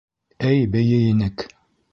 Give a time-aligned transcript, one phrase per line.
[0.51, 1.47] Эй бейей инек!